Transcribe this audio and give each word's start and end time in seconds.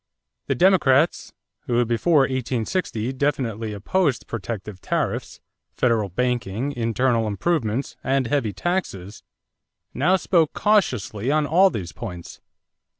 The 0.47 0.55
Democrats, 0.55 1.31
who 1.67 1.85
before 1.85 2.21
1860 2.21 3.13
definitely 3.13 3.71
opposed 3.71 4.25
protective 4.25 4.81
tariffs, 4.81 5.39
federal 5.75 6.09
banking, 6.09 6.71
internal 6.71 7.27
improvements, 7.27 7.97
and 8.03 8.25
heavy 8.25 8.51
taxes, 8.51 9.21
now 9.93 10.15
spoke 10.15 10.53
cautiously 10.53 11.29
on 11.29 11.45
all 11.45 11.69
these 11.69 11.91
points. 11.91 12.41